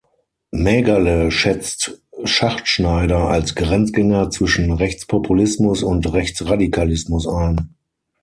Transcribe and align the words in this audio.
Maegerle 0.49 1.29
schätzt 1.29 2.01
Schachtschneider 2.23 3.27
als 3.27 3.53
„Grenzgänger 3.53 4.31
zwischen 4.31 4.71
Rechtspopulismus 4.71 5.83
und 5.83 6.11
Rechtsradikalismus“ 6.11 7.27
ein. 7.27 7.75